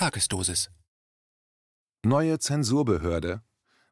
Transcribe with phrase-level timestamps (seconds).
[0.00, 0.70] Tagesdosis.
[2.06, 3.42] Neue Zensurbehörde.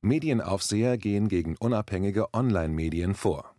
[0.00, 3.54] Medienaufseher gehen gegen unabhängige Online-Medien vor.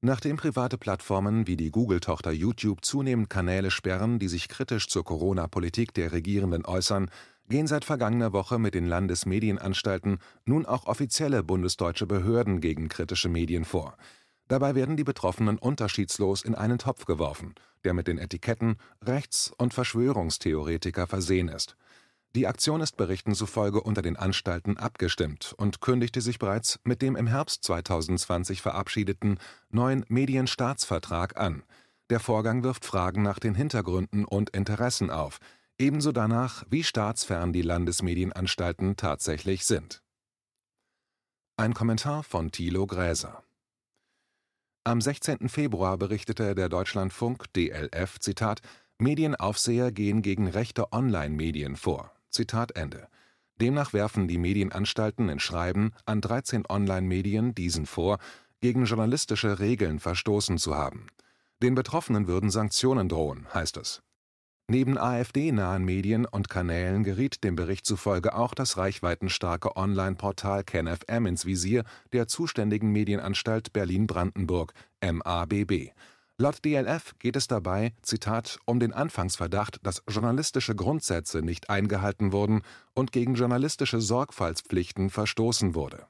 [0.00, 5.92] Nachdem private Plattformen wie die Google-Tochter YouTube zunehmend Kanäle sperren, die sich kritisch zur Corona-Politik
[5.92, 7.10] der Regierenden äußern,
[7.48, 13.64] gehen seit vergangener Woche mit den Landesmedienanstalten nun auch offizielle bundesdeutsche Behörden gegen kritische Medien
[13.64, 13.96] vor.
[14.48, 17.54] Dabei werden die Betroffenen unterschiedslos in einen Topf geworfen,
[17.84, 21.76] der mit den Etiketten Rechts- und Verschwörungstheoretiker versehen ist.
[22.36, 27.16] Die Aktion ist Berichten zufolge unter den Anstalten abgestimmt und kündigte sich bereits mit dem
[27.16, 29.38] im Herbst 2020 verabschiedeten
[29.70, 31.62] neuen Medienstaatsvertrag an.
[32.10, 35.38] Der Vorgang wirft Fragen nach den Hintergründen und Interessen auf,
[35.78, 40.02] ebenso danach, wie staatsfern die Landesmedienanstalten tatsächlich sind.
[41.56, 43.42] Ein Kommentar von Thilo Gräser
[44.86, 45.48] am 16.
[45.48, 48.60] Februar berichtete der Deutschlandfunk (DLF) Zitat,
[48.98, 52.12] Medienaufseher gehen gegen rechte Online-Medien vor.
[52.30, 53.08] Zitat Ende.
[53.60, 58.18] Demnach werfen die Medienanstalten in Schreiben an 13 Online-Medien diesen vor,
[58.60, 61.08] gegen journalistische Regeln verstoßen zu haben.
[61.60, 64.02] Den Betroffenen würden Sanktionen drohen, heißt es
[64.68, 71.46] Neben AfD-nahen Medien und Kanälen geriet dem Bericht zufolge auch das reichweitenstarke Online-Portal KenFM ins
[71.46, 75.92] Visier der zuständigen Medienanstalt Berlin-Brandenburg (MABB).
[76.38, 82.62] Laut DLF geht es dabei „Zitat, um den Anfangsverdacht, dass journalistische Grundsätze nicht eingehalten wurden
[82.92, 86.08] und gegen journalistische Sorgfaltspflichten verstoßen wurde.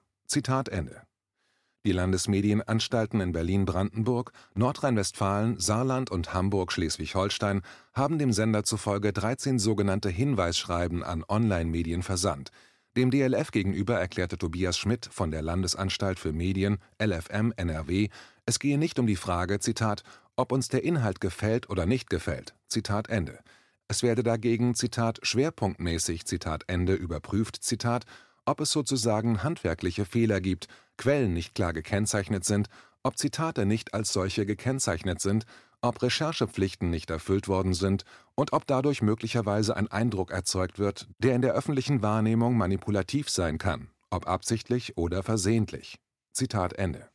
[1.87, 7.63] Die Landesmedienanstalten in Berlin-Brandenburg, Nordrhein-Westfalen, Saarland und Hamburg-Schleswig-Holstein
[7.95, 12.51] haben dem Sender zufolge 13 sogenannte Hinweisschreiben an Online-Medien versandt.
[12.97, 18.09] Dem DLF gegenüber erklärte Tobias Schmidt von der Landesanstalt für Medien (LFM NRW),
[18.47, 20.03] es gehe nicht um die Frage, Zitat,
[20.35, 22.57] ob uns der Inhalt gefällt oder nicht gefällt.
[22.67, 23.39] Zitat Ende.
[23.87, 28.07] Es werde dagegen, Zitat, schwerpunktmäßig, Zitat Ende, überprüft, Zitat,
[28.47, 32.69] ob es sozusagen handwerkliche Fehler gibt, Quellen nicht klar gekennzeichnet sind,
[33.03, 35.45] ob Zitate nicht als solche gekennzeichnet sind,
[35.83, 38.05] ob Recherchepflichten nicht erfüllt worden sind
[38.35, 43.59] und ob dadurch möglicherweise ein Eindruck erzeugt wird, der in der öffentlichen Wahrnehmung manipulativ sein
[43.59, 45.99] kann, ob absichtlich oder versehentlich.
[46.33, 47.09] Zitat Ende.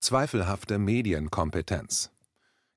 [0.00, 2.10] Zweifelhafte Medienkompetenz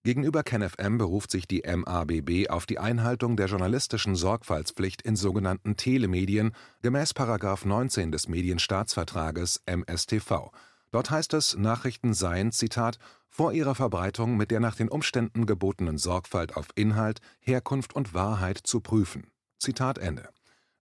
[0.03, 6.53] Gegenüber KenFM beruft sich die MABB auf die Einhaltung der journalistischen Sorgfaltspflicht in sogenannten Telemedien
[6.81, 7.11] gemäß§
[7.67, 10.49] 19 des Medienstaatsvertrages (MStV).
[10.89, 12.97] Dort heißt es, Nachrichten seien „Zitat,
[13.29, 18.57] vor ihrer Verbreitung mit der nach den Umständen gebotenen Sorgfalt auf Inhalt, Herkunft und Wahrheit
[18.57, 19.27] zu prüfen.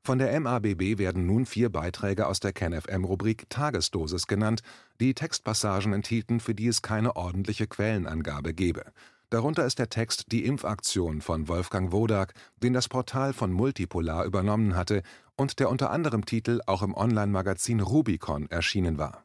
[0.02, 4.62] “Von der MABB werden nun vier Beiträge aus der KenFM-Rubrik Tagesdosis genannt,
[5.00, 8.84] die Textpassagen enthielten, für die es keine ordentliche Quellenangabe gebe
[9.30, 14.74] Darunter ist der Text Die Impfaktion von Wolfgang Wodak, den das Portal von Multipolar übernommen
[14.74, 15.04] hatte
[15.36, 19.24] und der unter anderem Titel auch im Online-Magazin Rubicon erschienen war.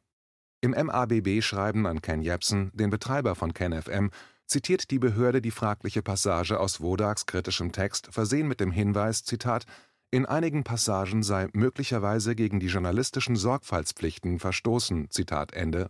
[0.61, 4.11] Im MABB-Schreiben an Ken Jepsen, den Betreiber von KenFM,
[4.45, 9.65] zitiert die Behörde die fragliche Passage aus Wodaks kritischem Text, versehen mit dem Hinweis, Zitat,
[10.11, 15.09] in einigen Passagen sei möglicherweise gegen die journalistischen Sorgfaltspflichten verstoßen,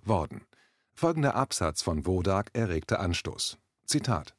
[0.03, 0.41] worden.
[0.93, 3.57] Folgender Absatz von Wodak erregte Anstoß.
[3.85, 4.33] Zitat.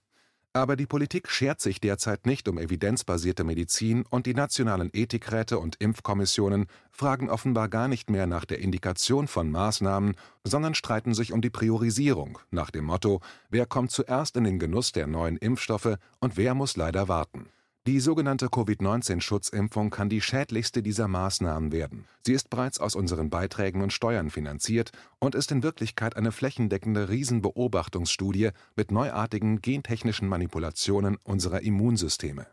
[0.54, 5.76] Aber die Politik schert sich derzeit nicht um evidenzbasierte Medizin und die nationalen Ethikräte und
[5.76, 10.14] Impfkommissionen fragen offenbar gar nicht mehr nach der Indikation von Maßnahmen,
[10.44, 13.20] sondern streiten sich um die Priorisierung nach dem Motto
[13.50, 17.50] Wer kommt zuerst in den Genuss der neuen Impfstoffe und wer muss leider warten
[17.86, 22.06] die sogenannte Covid-19-Schutzimpfung kann die schädlichste dieser Maßnahmen werden.
[22.26, 27.08] Sie ist bereits aus unseren Beiträgen und Steuern finanziert und ist in Wirklichkeit eine flächendeckende
[27.08, 32.48] Riesenbeobachtungsstudie mit neuartigen gentechnischen Manipulationen unserer Immunsysteme.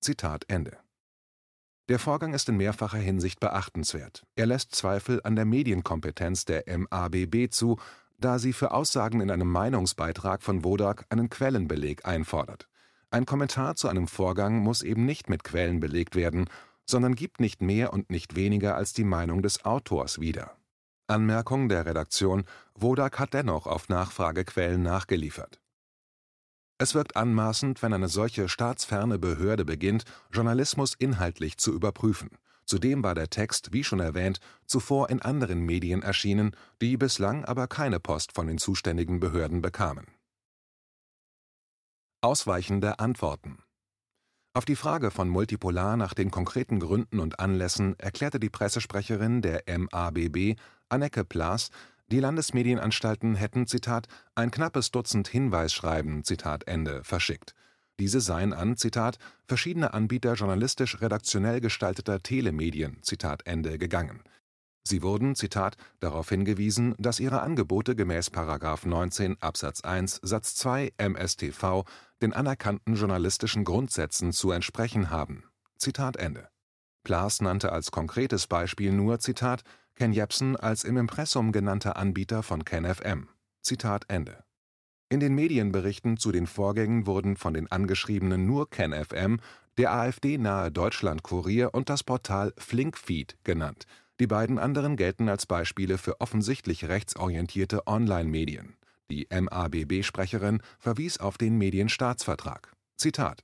[0.00, 0.78] Zitat Ende.
[1.90, 4.24] Der Vorgang ist in mehrfacher Hinsicht beachtenswert.
[4.36, 7.78] Er lässt Zweifel an der Medienkompetenz der MABB zu,
[8.18, 12.68] da sie für Aussagen in einem Meinungsbeitrag von Wodak einen Quellenbeleg einfordert
[13.12, 16.48] ein Kommentar zu einem Vorgang muss eben nicht mit Quellen belegt werden,
[16.86, 20.56] sondern gibt nicht mehr und nicht weniger als die Meinung des Autors wieder.
[21.08, 22.44] Anmerkung der Redaktion:
[22.74, 25.60] Wodak hat dennoch auf Nachfrage Quellen nachgeliefert.
[26.78, 32.30] Es wirkt anmaßend, wenn eine solche staatsferne Behörde beginnt, Journalismus inhaltlich zu überprüfen.
[32.64, 37.68] Zudem war der Text, wie schon erwähnt, zuvor in anderen Medien erschienen, die bislang aber
[37.68, 40.06] keine Post von den zuständigen Behörden bekamen
[42.24, 43.58] Ausweichende Antworten
[44.54, 49.64] Auf die Frage von Multipolar nach den konkreten Gründen und Anlässen erklärte die Pressesprecherin der
[49.66, 50.54] MABB,
[50.88, 51.70] Anneke Plaß,
[52.06, 57.56] die Landesmedienanstalten hätten „Zitat, ein knappes Dutzend Hinweisschreiben Zitat Ende, verschickt.
[57.98, 64.22] Diese seien an Zitat verschiedene Anbieter journalistisch-redaktionell gestalteter Telemedien Zitat Ende gegangen.
[64.84, 68.30] Sie wurden Zitat darauf hingewiesen, dass ihre Angebote gemäß§
[68.88, 71.84] 19 Absatz 1 Satz 2 MStV
[72.20, 75.44] den anerkannten journalistischen Grundsätzen zu entsprechen haben.
[77.04, 79.62] Plaß nannte als konkretes Beispiel nur Zitat
[79.94, 83.28] Ken Jebsen als im Impressum genannter Anbieter von KenFM.
[85.08, 89.40] In den Medienberichten zu den Vorgängen wurden von den Angeschriebenen nur KenFM,
[89.76, 93.86] der AfD-nahe Deutschlandkurier und das Portal Flinkfeed genannt,
[94.22, 98.76] die beiden anderen gelten als Beispiele für offensichtlich rechtsorientierte Online-Medien.
[99.10, 102.72] Die MABB-Sprecherin verwies auf den Medienstaatsvertrag.
[102.96, 103.42] Zitat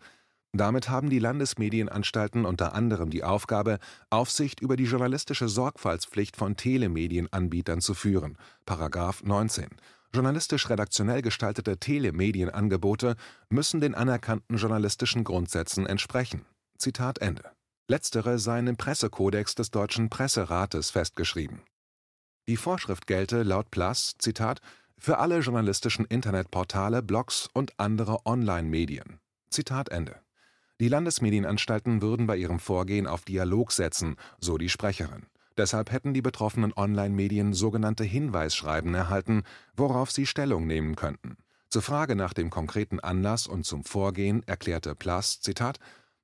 [0.52, 3.78] damit haben die Landesmedienanstalten unter anderem die Aufgabe,
[4.08, 8.38] Aufsicht über die journalistische Sorgfaltspflicht von Telemedienanbietern zu führen(§
[9.26, 9.69] 19).
[10.14, 13.16] Journalistisch redaktionell gestaltete Telemedienangebote
[13.50, 16.46] müssen den anerkannten journalistischen Grundsätzen entsprechen.
[16.78, 17.57] Zitat Ende.
[17.90, 21.62] Letztere seien im Pressekodex des Deutschen Presserates festgeschrieben.
[22.46, 24.61] Die Vorschrift gelte laut Plass Zitat
[24.99, 29.20] für alle journalistischen Internetportale, Blogs und andere Online-Medien.
[29.49, 30.20] Zitat Ende.
[30.81, 35.25] Die Landesmedienanstalten würden bei ihrem Vorgehen auf Dialog setzen, so die Sprecherin.
[35.56, 39.44] Deshalb hätten die betroffenen Online-Medien sogenannte Hinweisschreiben erhalten,
[39.75, 41.38] worauf sie Stellung nehmen könnten.
[41.70, 45.79] Zur Frage nach dem konkreten Anlass und zum Vorgehen erklärte Plass, Zitat,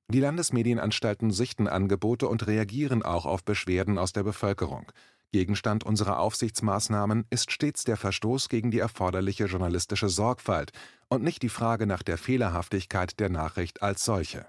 [0.07, 4.91] die Landesmedienanstalten sichten Angebote und reagieren auch auf Beschwerden aus der Bevölkerung.
[5.31, 10.71] Gegenstand unserer Aufsichtsmaßnahmen ist stets der Verstoß gegen die erforderliche journalistische Sorgfalt
[11.09, 14.45] und nicht die Frage nach der Fehlerhaftigkeit der Nachricht als solche.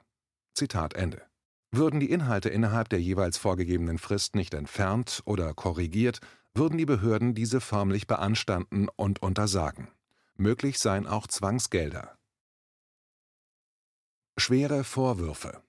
[0.55, 1.23] Zitat Ende.
[1.73, 6.21] Würden die Inhalte innerhalb der jeweils vorgegebenen Frist nicht entfernt oder korrigiert,
[6.55, 9.89] würden die Behörden diese förmlich beanstanden und untersagen.
[10.37, 12.17] Möglich seien auch Zwangsgelder.
[14.39, 15.63] Schwere Vorwürfe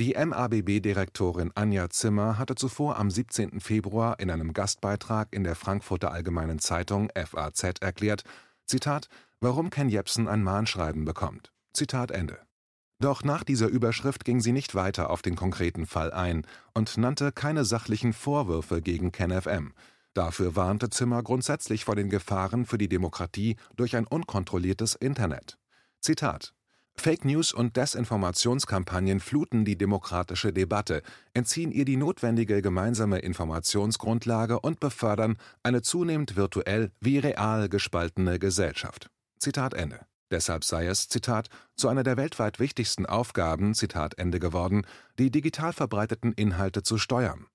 [0.00, 3.60] die MABB-Direktorin Anja Zimmer hatte zuvor am 17.
[3.60, 8.24] Februar in einem Gastbeitrag in der Frankfurter Allgemeinen Zeitung (FAZ) erklärt,
[8.66, 9.08] Zitat,
[9.40, 11.52] warum Ken Jebsen ein Mahnschreiben bekommt.
[11.72, 12.38] Zitat Ende.
[13.00, 17.30] Doch nach dieser Überschrift ging sie nicht weiter auf den konkreten Fall ein und nannte
[17.30, 19.72] keine sachlichen Vorwürfe gegen KenFM.
[20.14, 25.58] Dafür warnte Zimmer grundsätzlich vor den Gefahren für die Demokratie durch ein unkontrolliertes Internet.
[26.00, 26.54] Zitat
[26.94, 31.02] Fake News und Desinformationskampagnen fluten die demokratische Debatte,
[31.34, 39.10] entziehen ihr die notwendige gemeinsame Informationsgrundlage und befördern eine zunehmend virtuell wie real gespaltene Gesellschaft.
[39.38, 40.00] Zitat Ende.
[40.30, 44.86] Deshalb sei es, Zitat, zu einer der weltweit wichtigsten Aufgaben, Zitat Ende geworden,
[45.18, 47.46] die digital verbreiteten Inhalte zu steuern.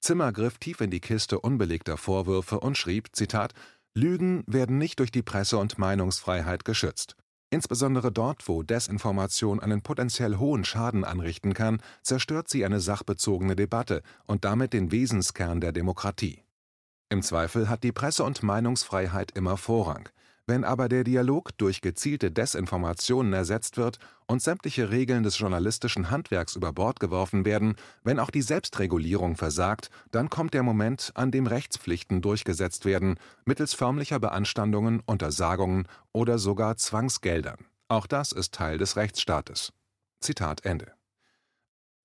[0.00, 3.52] Zimmer griff tief in die Kiste unbelegter Vorwürfe und schrieb, Zitat,
[3.94, 7.14] Lügen werden nicht durch die Presse- und Meinungsfreiheit geschützt.
[7.52, 14.00] Insbesondere dort, wo Desinformation einen potenziell hohen Schaden anrichten kann, zerstört sie eine sachbezogene Debatte
[14.24, 16.44] und damit den Wesenskern der Demokratie.
[17.10, 20.08] Im Zweifel hat die Presse- und Meinungsfreiheit immer Vorrang.
[20.46, 26.56] Wenn aber der Dialog durch gezielte Desinformationen ersetzt wird und sämtliche Regeln des journalistischen Handwerks
[26.56, 31.46] über Bord geworfen werden, wenn auch die Selbstregulierung versagt, dann kommt der Moment, an dem
[31.46, 37.58] Rechtspflichten durchgesetzt werden, mittels förmlicher Beanstandungen, Untersagungen oder sogar Zwangsgeldern.
[37.88, 39.72] Auch das ist Teil des Rechtsstaates.
[40.20, 40.92] Zitat Ende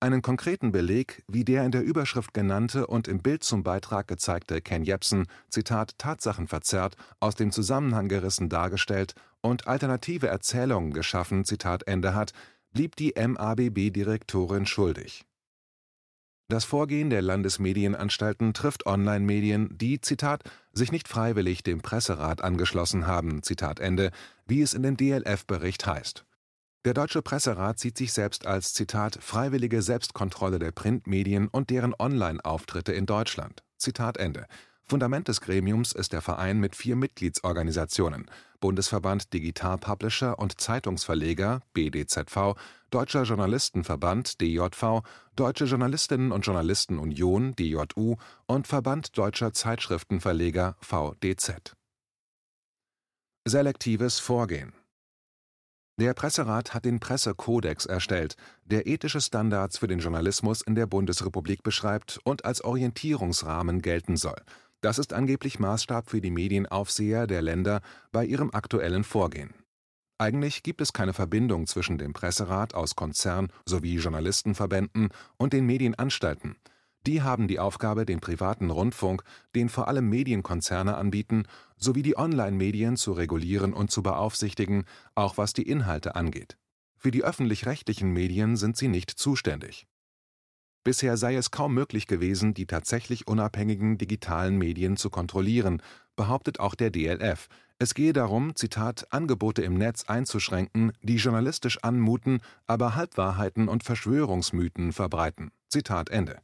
[0.00, 4.60] einen konkreten Beleg, wie der in der Überschrift genannte und im Bild zum Beitrag gezeigte
[4.60, 12.14] Ken Jebsen Zitat tatsachenverzerrt, aus dem Zusammenhang gerissen dargestellt und alternative Erzählungen geschaffen Zitat Ende
[12.14, 12.32] hat,
[12.72, 15.24] blieb die MABB-Direktorin schuldig.
[16.48, 23.42] Das Vorgehen der Landesmedienanstalten trifft Online-Medien, die Zitat sich nicht freiwillig dem Presserat angeschlossen haben
[23.42, 24.12] Zitat Ende,
[24.46, 26.24] wie es in dem DLF-Bericht heißt
[26.84, 32.92] der Deutsche Presserat sieht sich selbst als Zitat freiwillige Selbstkontrolle der Printmedien und deren Online-Auftritte
[32.92, 33.62] in Deutschland.
[33.78, 34.46] Zitat Ende.
[34.82, 38.30] Fundament des Gremiums ist der Verein mit vier Mitgliedsorganisationen
[38.60, 42.54] Bundesverband Digital-Publisher und Zeitungsverleger (BDZV),
[42.90, 45.02] Deutscher Journalistenverband (DJV),
[45.36, 48.16] Deutsche Journalistinnen und Journalisten Union (DJU)
[48.46, 51.76] und Verband Deutscher Zeitschriftenverleger (VDZ).
[53.44, 54.77] Selektives Vorgehen
[55.98, 61.62] der Presserat hat den Pressekodex erstellt, der ethische Standards für den Journalismus in der Bundesrepublik
[61.62, 64.40] beschreibt und als Orientierungsrahmen gelten soll.
[64.80, 67.80] Das ist angeblich Maßstab für die Medienaufseher der Länder
[68.12, 69.52] bei ihrem aktuellen Vorgehen.
[70.18, 76.56] Eigentlich gibt es keine Verbindung zwischen dem Presserat aus Konzern sowie Journalistenverbänden und den Medienanstalten
[77.06, 79.22] die haben die Aufgabe, den privaten Rundfunk,
[79.54, 81.44] den vor allem Medienkonzerne anbieten,
[81.76, 86.56] sowie die Online-Medien zu regulieren und zu beaufsichtigen, auch was die Inhalte angeht.
[87.00, 89.86] für die öffentlich-rechtlichen Medien sind sie nicht zuständig.
[90.84, 95.82] Bisher sei es kaum möglich gewesen, die tatsächlich unabhängigen digitalen Medien zu kontrollieren,
[96.16, 97.48] behauptet auch der DLF.
[97.78, 104.92] Es gehe darum, Zitat, Angebote im Netz einzuschränken, die journalistisch anmuten, aber Halbwahrheiten und Verschwörungsmythen
[104.92, 105.50] verbreiten.
[105.68, 106.40] Zitat Ende.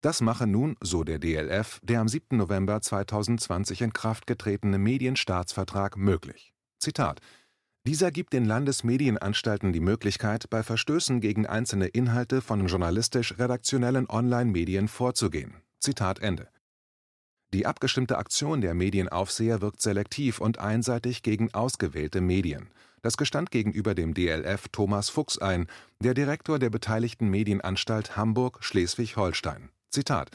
[0.00, 2.36] Das mache nun, so der DLF, der am 7.
[2.36, 6.52] November 2020 in Kraft getretene Medienstaatsvertrag möglich.
[6.78, 7.20] Zitat
[7.88, 15.54] dieser gibt den Landesmedienanstalten die Möglichkeit, bei Verstößen gegen einzelne Inhalte von journalistisch-redaktionellen Online-Medien vorzugehen.
[15.80, 16.48] Zitat Ende.
[17.54, 22.68] Die abgestimmte Aktion der Medienaufseher wirkt selektiv und einseitig gegen ausgewählte Medien.
[23.00, 25.66] Das gestand gegenüber dem DLF Thomas Fuchs ein,
[25.98, 29.70] der Direktor der beteiligten Medienanstalt Hamburg-Schleswig-Holstein.
[29.90, 30.30] Zitat: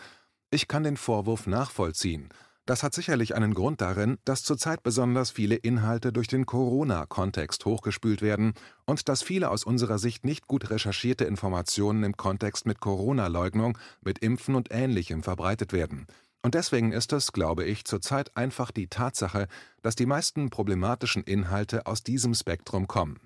[0.49, 2.29] Ich kann den Vorwurf nachvollziehen.
[2.65, 8.21] Das hat sicherlich einen Grund darin, dass zurzeit besonders viele Inhalte durch den Corona-Kontext hochgespült
[8.21, 8.53] werden
[8.85, 14.19] und dass viele aus unserer Sicht nicht gut recherchierte Informationen im Kontext mit Corona-Leugnung, mit
[14.19, 16.07] Impfen und Ähnlichem verbreitet werden.
[16.41, 19.47] Und deswegen ist es, glaube ich, zurzeit einfach die Tatsache,
[19.81, 23.19] dass die meisten problematischen Inhalte aus diesem Spektrum kommen.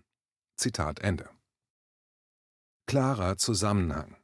[0.56, 1.30] Zitat Ende.
[2.88, 4.17] Klarer Zusammenhang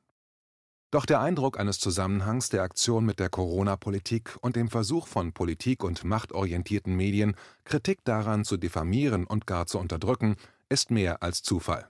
[0.94, 5.84] doch der Eindruck eines Zusammenhangs der Aktion mit der Corona-Politik und dem Versuch von politik-
[5.84, 10.36] und machtorientierten Medien, Kritik daran zu diffamieren und gar zu unterdrücken,
[10.70, 11.90] ist mehr als Zufall.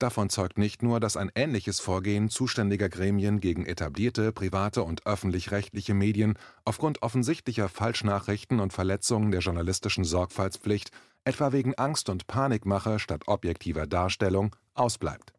[0.00, 5.94] Davon zeugt nicht nur, dass ein ähnliches Vorgehen zuständiger Gremien gegen etablierte, private und öffentlich-rechtliche
[5.94, 10.90] Medien aufgrund offensichtlicher Falschnachrichten und Verletzungen der journalistischen Sorgfaltspflicht,
[11.22, 15.34] etwa wegen Angst und Panikmache statt objektiver Darstellung, ausbleibt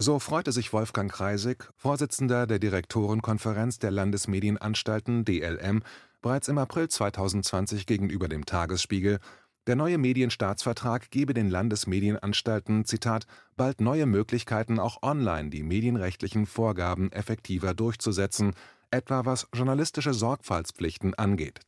[0.00, 5.82] so freute sich Wolfgang Kreisig, Vorsitzender der Direktorenkonferenz der Landesmedienanstalten (DLM),
[6.22, 9.18] bereits im April 2020 gegenüber dem Tagesspiegel,
[9.66, 12.84] der neue Medienstaatsvertrag gebe den Landesmedienanstalten
[13.56, 18.54] „bald neue Möglichkeiten, auch online die medienrechtlichen Vorgaben effektiver durchzusetzen,
[18.92, 21.58] etwa was journalistische Sorgfaltspflichten angeht.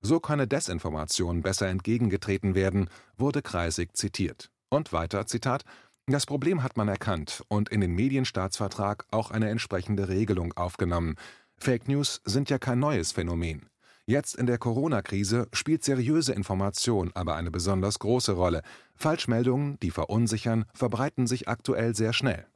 [0.00, 2.88] So könne Desinformation besser entgegengetreten werden,
[3.18, 4.50] wurde Kreisig zitiert.
[4.70, 5.26] Und weiter:
[6.06, 11.14] „das Problem hat man erkannt und in den Medienstaatsvertrag auch eine entsprechende Regelung aufgenommen.
[11.56, 13.68] Fake News sind ja kein neues Phänomen.
[14.04, 18.62] Jetzt in der Corona-Krise spielt seriöse Information aber eine besonders große Rolle.
[18.96, 22.46] Falschmeldungen, die verunsichern, verbreiten sich aktuell sehr schnell.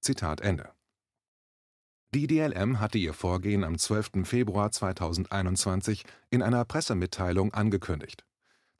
[0.00, 0.70] Zitat Ende.
[2.14, 4.24] Die DLM hatte ihr Vorgehen am 12.
[4.24, 8.24] Februar 2021 in einer Pressemitteilung angekündigt.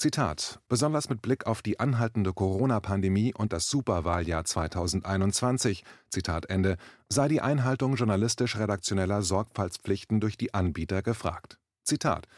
[0.01, 6.77] Zitat: Besonders mit Blick auf die anhaltende Corona-Pandemie und das Superwahljahr 2021 Zitat Ende,
[7.09, 11.59] sei die Einhaltung journalistisch-redaktioneller Sorgfaltspflichten durch die Anbieter gefragt.
[11.83, 12.29] Zitat: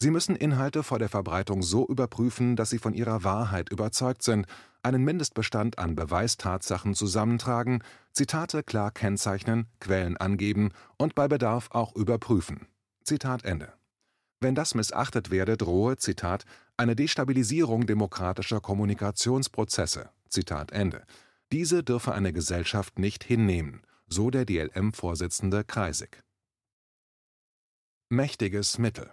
[0.00, 4.46] Sie müssen Inhalte vor der Verbreitung so überprüfen, dass sie von ihrer Wahrheit überzeugt sind,
[4.84, 7.82] einen Mindestbestand an Beweistatsachen zusammentragen,
[8.12, 12.68] Zitate klar kennzeichnen, Quellen angeben und bei Bedarf auch überprüfen.
[13.02, 13.77] Zitat Ende
[14.40, 16.44] wenn das missachtet werde, drohe „Zitat,
[16.76, 20.10] eine Destabilisierung demokratischer Kommunikationsprozesse.
[20.28, 21.04] Zitat Ende.
[21.50, 26.22] Diese dürfe eine Gesellschaft nicht hinnehmen, so der DLM-Vorsitzende Kreisig.
[28.10, 29.12] Mächtiges Mittel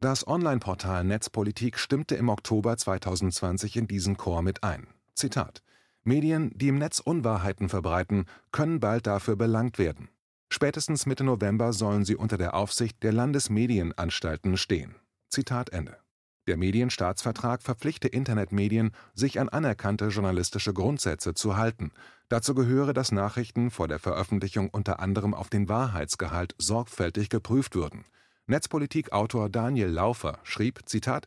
[0.00, 4.88] Das Online-Portal Netzpolitik stimmte im Oktober 2020 in diesen Chor mit ein.
[5.14, 5.62] Zitat
[6.02, 10.08] Medien, die im Netz Unwahrheiten verbreiten, können bald dafür belangt werden.
[10.48, 14.94] Spätestens Mitte November sollen sie unter der Aufsicht der Landesmedienanstalten stehen.
[15.28, 15.98] Zitat Ende.
[16.46, 21.90] Der Medienstaatsvertrag verpflichte Internetmedien, sich an anerkannte journalistische Grundsätze zu halten.
[22.28, 28.04] Dazu gehöre, dass Nachrichten vor der Veröffentlichung unter anderem auf den Wahrheitsgehalt sorgfältig geprüft würden.
[28.46, 31.26] Netzpolitik-Autor Daniel Laufer schrieb: Zitat,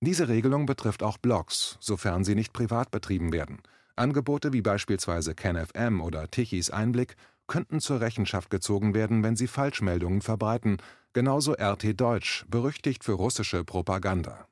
[0.00, 3.62] Diese Regelung betrifft auch Blogs, sofern sie nicht privat betrieben werden.
[3.94, 7.16] Angebote wie beispielsweise KenFM oder Tichys Einblick
[7.46, 10.78] könnten zur Rechenschaft gezogen werden, wenn sie Falschmeldungen verbreiten,
[11.12, 14.48] genauso RT Deutsch, berüchtigt für russische Propaganda.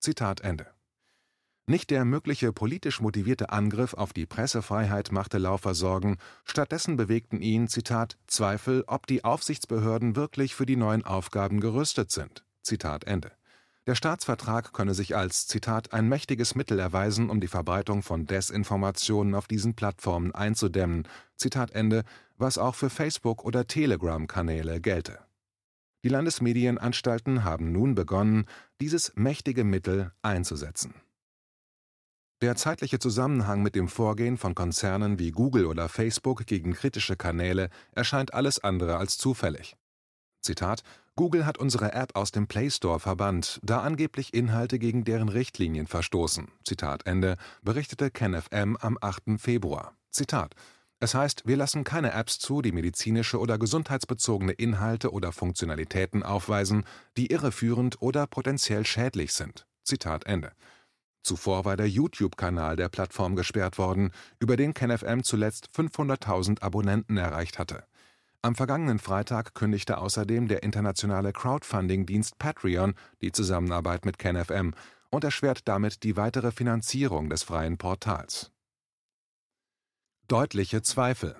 [0.00, 0.66] Zitat Ende.
[1.66, 7.68] Nicht der mögliche politisch motivierte Angriff auf die Pressefreiheit machte Laufer Sorgen, stattdessen bewegten ihn,
[7.68, 12.44] Zitat, Zweifel, ob die Aufsichtsbehörden wirklich für die neuen Aufgaben gerüstet sind.
[12.62, 13.32] Zitat Ende.
[13.86, 19.34] Der Staatsvertrag könne sich als Zitat ein mächtiges Mittel erweisen, um die Verbreitung von Desinformationen
[19.34, 21.06] auf diesen Plattformen einzudämmen,
[22.38, 25.18] was auch für Facebook- oder Telegram-Kanäle gelte.
[26.02, 28.46] Die Landesmedienanstalten haben nun begonnen,
[28.80, 30.94] dieses mächtige Mittel einzusetzen.
[32.40, 37.70] Der zeitliche Zusammenhang mit dem Vorgehen von Konzernen wie Google oder Facebook gegen kritische Kanäle
[37.92, 39.76] erscheint alles andere als zufällig.
[40.42, 40.82] Zitat
[41.16, 45.86] Google hat unsere App aus dem Play Store verbannt, da angeblich Inhalte gegen deren Richtlinien
[45.86, 46.48] verstoßen.
[46.64, 49.38] Zitat Ende, berichtete KenFM am 8.
[49.38, 49.96] Februar.
[50.10, 50.54] Zitat
[51.04, 56.84] es heißt, wir lassen keine Apps zu, die medizinische oder gesundheitsbezogene Inhalte oder Funktionalitäten aufweisen,
[57.18, 59.66] die irreführend oder potenziell schädlich sind.
[59.82, 60.52] Zitat Ende.
[61.22, 67.58] Zuvor war der YouTube-Kanal der Plattform gesperrt worden, über den KenFM zuletzt 500.000 Abonnenten erreicht
[67.58, 67.84] hatte.
[68.44, 74.74] Am vergangenen Freitag kündigte außerdem der internationale Crowdfunding-Dienst Patreon die Zusammenarbeit mit KenFM
[75.08, 78.50] und erschwert damit die weitere Finanzierung des freien Portals.
[80.28, 81.36] Deutliche Zweifel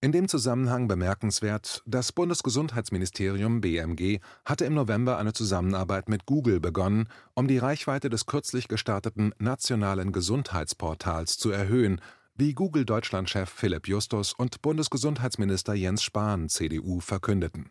[0.00, 7.08] in dem Zusammenhang bemerkenswert, das Bundesgesundheitsministerium BMG hatte im November eine Zusammenarbeit mit Google begonnen,
[7.34, 12.00] um die Reichweite des kürzlich gestarteten nationalen Gesundheitsportals zu erhöhen
[12.38, 17.70] wie Google-Deutschlandchef Philipp Justus und Bundesgesundheitsminister Jens Spahn (CDU) verkündeten.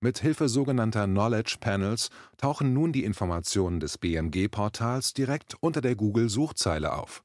[0.00, 6.92] Mit Hilfe sogenannter Knowledge Panels tauchen nun die Informationen des BMG-Portals direkt unter der Google-Suchzeile
[6.92, 7.22] auf.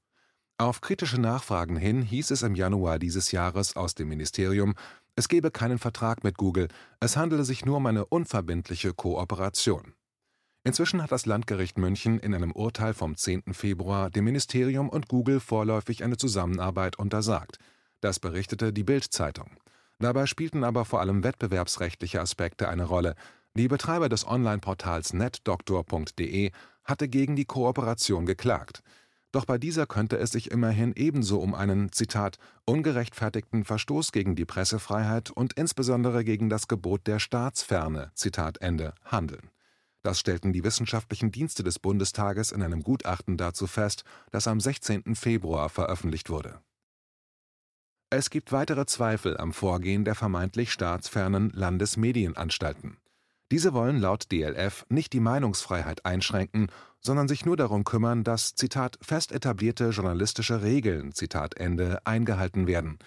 [0.59, 4.75] Auf kritische Nachfragen hin hieß es im Januar dieses Jahres aus dem Ministerium,
[5.15, 6.67] es gebe keinen Vertrag mit Google,
[6.99, 9.94] es handele sich nur um eine unverbindliche Kooperation
[10.67, 13.53] Inzwischen hat das Landgericht München in einem Urteil vom 10.
[13.53, 17.59] Februar dem Ministerium und Google vorläufig eine Zusammenarbeit untersagt.
[18.01, 19.51] Das berichtete die Bild-Zeitung.
[19.99, 23.13] Dabei spielten aber vor allem wettbewerbsrechtliche Aspekte eine Rolle.
[23.53, 26.49] Die Betreiber des Online-Portals netdoktor.de
[26.83, 28.81] hatte gegen die Kooperation geklagt.
[29.31, 34.45] Doch bei dieser könnte es sich immerhin ebenso um einen Zitat ungerechtfertigten Verstoß gegen die
[34.45, 39.51] Pressefreiheit und insbesondere gegen das Gebot der Staatsferne Zitat Ende handeln
[40.05, 45.15] das stellten die wissenschaftlichen Dienste des Bundestages in einem Gutachten dazu fest, das am 16.
[45.15, 46.61] Februar veröffentlicht wurde.
[48.11, 52.97] Es gibt weitere Zweifel am Vorgehen der vermeintlich staatsfernen Landesmedienanstalten.
[53.51, 56.67] Diese wollen laut DLF nicht die Meinungsfreiheit einschränken,
[56.99, 62.99] sondern sich nur darum kümmern, dass Zitat fest etablierte journalistische Regeln Zitat Ende eingehalten werden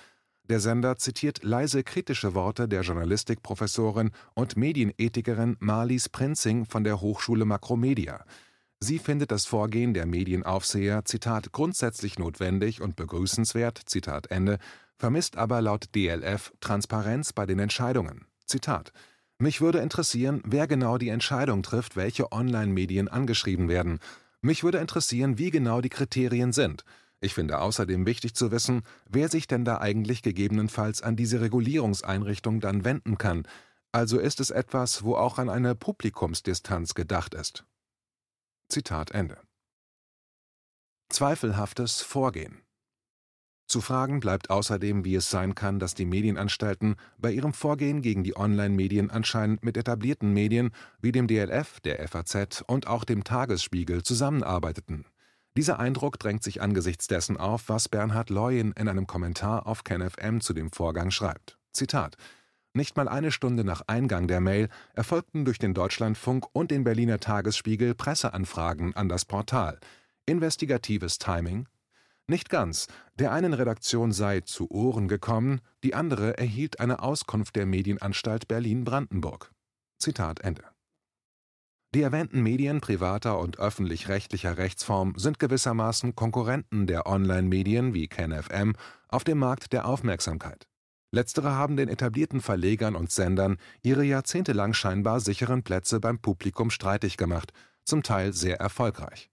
[0.49, 7.45] der Sender zitiert leise kritische Worte der Journalistikprofessorin und Medienethikerin Marlies Prinzing von der Hochschule
[7.45, 8.25] Makromedia.
[8.81, 14.59] Sie findet das Vorgehen der Medienaufseher Zitat grundsätzlich notwendig und begrüßenswert Zitat Ende,
[14.97, 18.27] vermisst aber laut DLF Transparenz bei den Entscheidungen.
[18.47, 18.93] Zitat
[19.39, 23.99] Mich würde interessieren, wer genau die Entscheidung trifft, welche Online-Medien angeschrieben werden.
[24.41, 26.85] Mich würde interessieren, wie genau die Kriterien sind.
[27.21, 32.61] Ich finde außerdem wichtig zu wissen, wer sich denn da eigentlich gegebenenfalls an diese Regulierungseinrichtung
[32.61, 33.47] dann wenden kann,
[33.91, 37.65] also ist es etwas, wo auch an eine Publikumsdistanz gedacht ist.
[38.69, 39.39] Zitat Ende.
[41.09, 42.63] Zweifelhaftes Vorgehen
[43.69, 48.25] zu fragen bleibt außerdem, wie es sein kann, dass die Medienanstalten bei ihrem Vorgehen gegen
[48.25, 50.71] die Online-Medien anscheinend mit etablierten Medien
[51.03, 55.05] wie dem DLF, der FAZ und auch dem Tagesspiegel zusammenarbeiteten
[55.59, 60.41] dieser Eindruck drängt sich angesichts dessen auf, was Bernhard Leuen in einem Kommentar auf KenFM
[60.41, 61.59] zu dem Vorgang schreibt.
[61.73, 62.17] Zitat
[62.75, 67.19] nicht mal eine Stunde nach Eingang der Mail erfolgten durch den Deutschlandfunk und den Berliner
[67.19, 69.81] Tagesspiegel Presseanfragen an das Portal.
[70.27, 71.67] Investigatives Timing?
[72.29, 72.87] Nicht ganz.
[73.17, 79.51] Der einen Redaktion sei zu Ohren gekommen, die andere erhielt eine Auskunft der Medienanstalt Berlin-Brandenburg.
[79.99, 80.63] Zitat Ende.
[81.95, 88.75] Die erwähnten Medien privater und öffentlich-rechtlicher Rechtsform sind gewissermaßen Konkurrenten der Online-Medien wie KenFM
[89.09, 90.69] auf dem Markt der Aufmerksamkeit.
[91.13, 97.17] Letztere haben den etablierten Verlegern und Sendern ihre jahrzehntelang scheinbar sicheren Plätze beim Publikum streitig
[97.17, 99.31] gemacht, zum Teil sehr erfolgreich.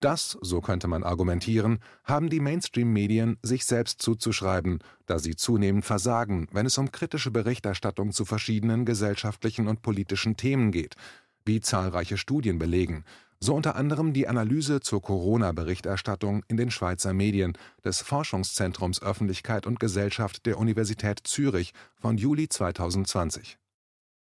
[0.00, 6.48] Das, so könnte man argumentieren, haben die Mainstream-Medien sich selbst zuzuschreiben, da sie zunehmend versagen,
[6.52, 10.96] wenn es um kritische Berichterstattung zu verschiedenen gesellschaftlichen und politischen Themen geht
[11.44, 13.04] wie zahlreiche Studien belegen,
[13.40, 19.80] so unter anderem die Analyse zur Corona-Berichterstattung in den Schweizer Medien des Forschungszentrums Öffentlichkeit und
[19.80, 23.58] Gesellschaft der Universität Zürich von Juli 2020.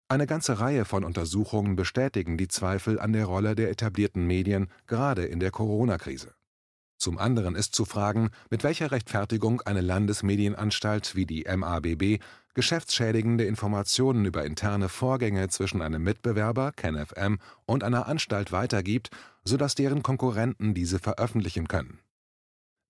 [0.09, 5.25] Eine ganze Reihe von Untersuchungen bestätigen die Zweifel an der Rolle der etablierten Medien gerade
[5.25, 6.38] in der Corona-Krise
[6.99, 12.21] zum anderen ist zu fragen, mit welcher Rechtfertigung eine Landesmedienanstalt wie die MABB
[12.55, 19.11] geschäftsschädigende Informationen über interne Vorgänge zwischen einem Mitbewerber (KenFM) und einer Anstalt weitergibt,
[19.45, 22.01] sodass deren Konkurrenten diese veröffentlichen können.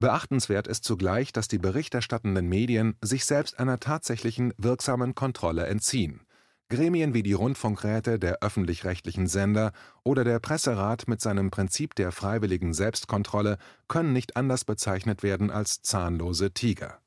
[0.01, 6.23] Beachtenswert ist zugleich, dass die berichterstattenden Medien sich selbst einer tatsächlichen wirksamen Kontrolle entziehen
[6.71, 9.73] Gremien wie die Rundfunkräte der öffentlich-rechtlichen Sender
[10.05, 13.57] oder der Presserat mit seinem Prinzip der freiwilligen Selbstkontrolle
[13.89, 17.01] können nicht anders bezeichnet werden als zahnlose Tiger.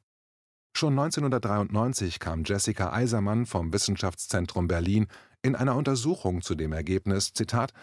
[0.74, 5.08] Schon 1993 kam Jessica Eisermann vom Wissenschaftszentrum Berlin
[5.44, 7.74] in einer Untersuchung zu dem Ergebnis: Zitat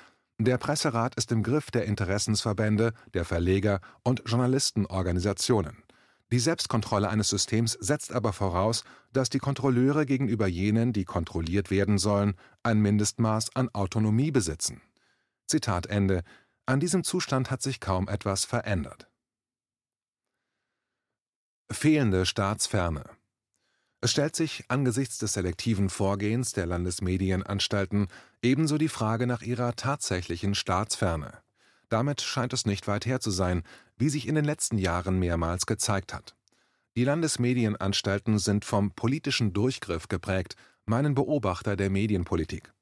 [0.41, 5.83] der Presserat ist im Griff der Interessensverbände, der Verleger und Journalistenorganisationen.
[6.31, 11.99] Die Selbstkontrolle eines Systems setzt aber voraus, dass die Kontrolleure gegenüber jenen, die kontrolliert werden
[11.99, 14.83] sollen, ein Mindestmaß an Autonomie besitzen.
[15.47, 16.23] Zitat Ende.
[16.67, 19.09] An diesem Zustand hat sich kaum etwas verändert.
[21.71, 23.05] Fehlende Staatsferne
[24.01, 28.07] es stellt sich angesichts des selektiven Vorgehens der Landesmedienanstalten
[28.43, 31.33] ebenso die Frage nach ihrer tatsächlichen Staatsferne.
[31.89, 33.65] Damit scheint es nicht weit her zu sein,
[33.99, 36.35] wie sich in den letzten Jahren mehrmals gezeigt hat.
[36.97, 40.55] Die Landesmedienanstalten sind vom politischen Durchgriff geprägt,
[40.87, 42.73] meinen Beobachter der Medienpolitik.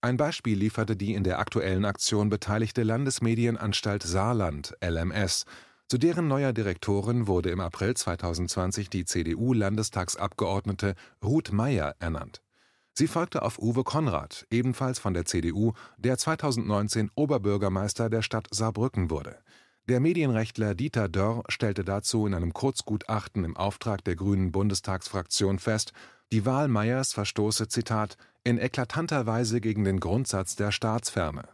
[0.00, 5.46] Ein Beispiel lieferte die in der aktuellen Aktion beteiligte Landesmedienanstalt Saarland (LMS),
[5.88, 12.42] zu deren neuer Direktorin wurde im April 2020 die CDU-Landestagsabgeordnete Ruth Meier ernannt.
[12.92, 19.10] Sie folgte auf Uwe Konrad, ebenfalls von der CDU, der 2019 Oberbürgermeister der Stadt Saarbrücken
[19.10, 19.38] wurde.
[19.86, 25.92] Der Medienrechtler Dieter Dörr stellte dazu in einem Kurzgutachten im Auftrag der grünen Bundestagsfraktion fest,
[26.32, 31.48] die Wahl Meyers verstoße Zitat in eklatanter Weise gegen den Grundsatz der Staatsferne.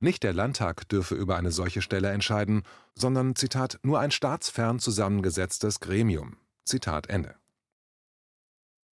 [0.00, 2.62] Nicht der Landtag dürfe über eine solche Stelle entscheiden,
[2.94, 6.38] sondern Zitat nur ein staatsfern zusammengesetztes Gremium.
[6.64, 7.34] Zitat Ende.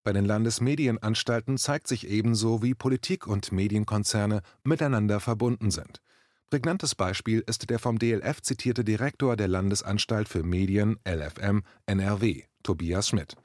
[0.04, 6.02] Bei den Landesmedienanstalten zeigt sich ebenso, wie Politik und Medienkonzerne miteinander verbunden sind.
[6.50, 13.08] Prägnantes Beispiel ist der vom DLF zitierte Direktor der Landesanstalt für Medien LFM NRW, Tobias
[13.10, 13.36] Schmidt.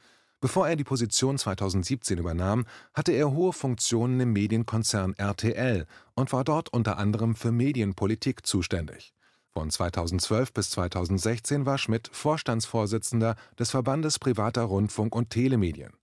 [0.42, 2.66] Bevor er die Position 2017 übernahm,
[2.96, 9.14] hatte er hohe Funktionen im Medienkonzern RTL und war dort unter anderem für Medienpolitik zuständig.
[9.52, 15.94] Von 2012 bis 2016 war Schmidt Vorstandsvorsitzender des Verbandes privater Rundfunk und Telemedien.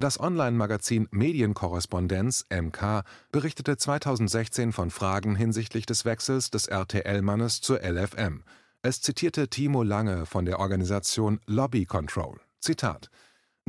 [0.00, 8.44] Das Online-Magazin Medienkorrespondenz (MK) berichtete 2016 von Fragen hinsichtlich des Wechsels des RTL-Mannes zur LFM.
[8.80, 13.10] Es zitierte Timo Lange von der Organisation Lobby Control: Zitat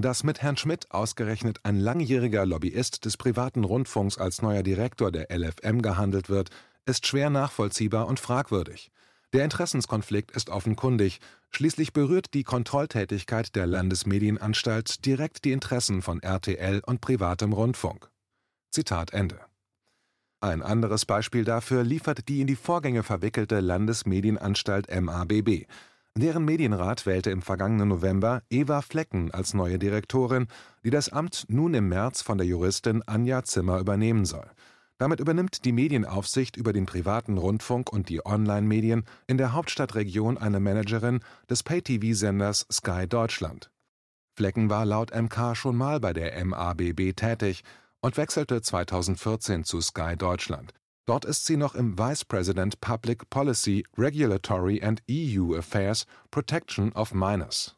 [0.02, 5.28] dass mit Herrn Schmidt ausgerechnet ein langjähriger Lobbyist des privaten Rundfunks als neuer Direktor der
[5.36, 6.52] LFM gehandelt wird,
[6.86, 8.92] ist schwer nachvollziehbar und fragwürdig.
[9.34, 11.20] Der Interessenskonflikt ist offenkundig,
[11.52, 18.10] schließlich berührt die Kontrolltätigkeit der Landesmedienanstalt direkt die Interessen von RTL und privatem Rundfunk.
[18.72, 19.39] Zitat Ende.
[20.42, 25.68] Ein anderes Beispiel dafür liefert die in die Vorgänge verwickelte Landesmedienanstalt MABB,
[26.20, 30.48] Deren Medienrat wählte im vergangenen November Eva Flecken als neue Direktorin,
[30.84, 34.50] die das Amt nun im März von der Juristin Anja Zimmer übernehmen soll.
[34.99, 40.59] Damit übernimmt die Medienaufsicht über den privaten Rundfunk und die Online-Medien in der Hauptstadtregion eine
[40.59, 43.71] Managerin des Pay-TV-Senders Sky Deutschland.
[44.35, 47.63] Flecken war laut MK schon mal bei der MABB tätig
[48.01, 50.73] und wechselte 2014 zu Sky Deutschland.
[51.05, 57.13] Dort ist sie noch im Vice President Public Policy, Regulatory and EU Affairs Protection of
[57.13, 57.77] Minors.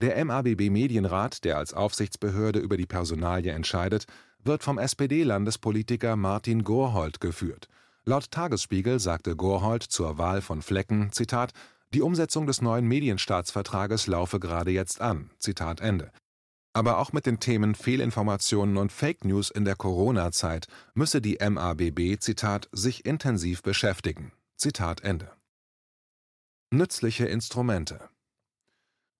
[0.00, 4.06] Der MABB Medienrat, der als Aufsichtsbehörde über die Personalie entscheidet,
[4.44, 7.68] wird vom SPD-Landespolitiker Martin Gorhold geführt.
[8.04, 11.52] Laut Tagesspiegel sagte Gorhold zur Wahl von Flecken, Zitat,
[11.94, 15.30] die Umsetzung des neuen Medienstaatsvertrages laufe gerade jetzt an.
[15.38, 16.10] Zitat Ende.
[16.72, 22.18] Aber auch mit den Themen Fehlinformationen und Fake News in der Corona-Zeit müsse die MABB,
[22.18, 24.32] Zitat, sich intensiv beschäftigen.
[24.56, 25.30] Zitat Ende.
[26.70, 28.08] Nützliche Instrumente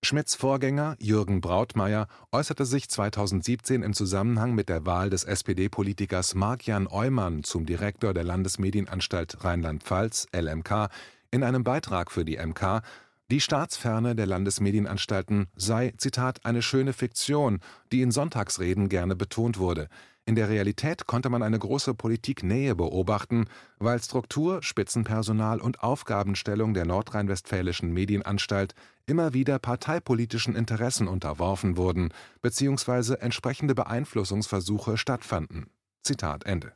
[0.04, 6.88] Schmidts Vorgänger Jürgen Brautmeier äußerte sich 2017 im Zusammenhang mit der Wahl des SPD-Politikers Marc-Jan
[6.88, 10.88] Eumann zum Direktor der Landesmedienanstalt Rheinland-Pfalz (LMK)
[11.30, 12.82] in einem Beitrag für die MK
[13.30, 15.94] die Staatsferne der Landesmedienanstalten sei
[16.42, 17.60] „eine schöne Fiktion,
[17.92, 19.88] die in Sonntagsreden gerne betont wurde.
[20.24, 23.46] In der Realität konnte man eine große Politiknähe beobachten,
[23.78, 28.74] weil Struktur, Spitzenpersonal und Aufgabenstellung der nordrhein-westfälischen Medienanstalt
[29.06, 33.14] immer wieder parteipolitischen Interessen unterworfen wurden bzw.
[33.14, 35.70] entsprechende Beeinflussungsversuche stattfanden.
[36.04, 36.72] Zitat Ende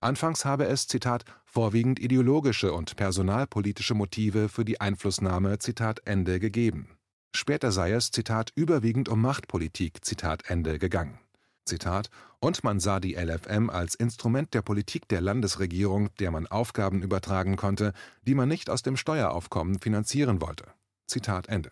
[0.00, 6.98] Anfangs habe es Zitat vorwiegend ideologische und personalpolitische Motive für die Einflussnahme Zitat Ende gegeben.
[7.34, 11.18] Später sei es Zitat überwiegend um Machtpolitik Zitat Ende gegangen.
[11.64, 17.02] Zitat und man sah die LFM als Instrument der Politik der Landesregierung, der man Aufgaben
[17.02, 20.64] übertragen konnte, die man nicht aus dem Steueraufkommen finanzieren wollte.
[21.06, 21.70] Zitat Ende.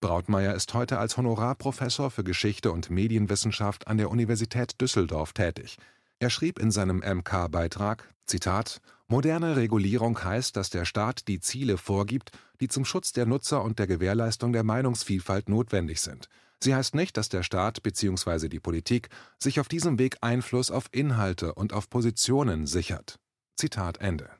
[0.00, 5.78] Brautmeier ist heute als Honorarprofessor für Geschichte und Medienwissenschaft an der Universität Düsseldorf tätig
[6.18, 12.30] er schrieb in seinem MK-Beitrag: Zitat: Moderne Regulierung heißt, dass der Staat die Ziele vorgibt,
[12.60, 16.30] die zum Schutz der Nutzer und der Gewährleistung der Meinungsvielfalt notwendig sind.
[16.62, 18.48] Sie heißt nicht, dass der Staat bzw.
[18.48, 23.18] die Politik sich auf diesem Weg Einfluss auf Inhalte und auf Positionen sichert.
[23.56, 24.30] Zitat Ende.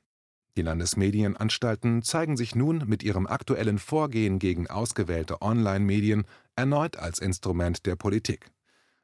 [0.56, 6.24] Die Landesmedienanstalten zeigen sich nun mit ihrem aktuellen Vorgehen gegen ausgewählte Online-Medien
[6.54, 8.50] erneut als Instrument der Politik.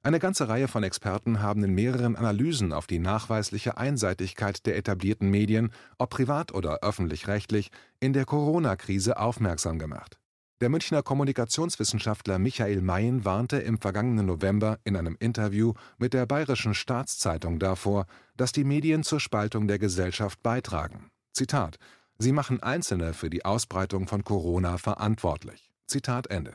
[0.03, 5.31] Eine ganze Reihe von Experten haben in mehreren Analysen auf die nachweisliche Einseitigkeit der etablierten
[5.31, 7.70] Medien, ob privat oder öffentlich-rechtlich,
[8.01, 10.18] in der Corona-Krise aufmerksam gemacht.
[10.62, 16.72] Der Münchner Kommunikationswissenschaftler Michael Mayen warnte im vergangenen November in einem Interview mit der Bayerischen
[16.72, 21.11] Staatszeitung davor, dass die Medien zur Spaltung der Gesellschaft beitragen.
[21.33, 21.81] Zitat:
[22.16, 25.72] Sie machen Einzelne für die Ausbreitung von Corona verantwortlich.
[25.88, 26.55] Zitat Ende.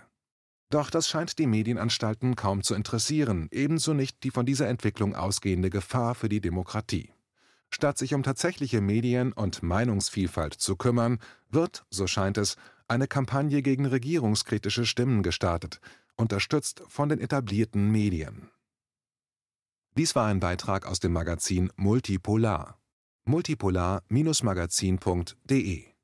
[0.69, 5.69] Doch das scheint die Medienanstalten kaum zu interessieren, ebenso nicht die von dieser Entwicklung ausgehende
[5.69, 7.11] Gefahr für die Demokratie.
[7.69, 12.55] Statt sich um tatsächliche Medien- und Meinungsvielfalt zu kümmern, wird, so scheint es,
[12.87, 15.81] eine Kampagne gegen regierungskritische Stimmen gestartet,
[16.15, 18.49] unterstützt von den etablierten Medien.
[19.97, 22.79] Dies war ein Beitrag aus dem Magazin Multipolar.
[23.25, 25.96] multipolar-magazin.de